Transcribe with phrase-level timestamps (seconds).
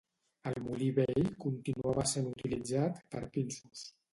[0.51, 3.89] El molí vell continuava sent utilitzat per pinsos.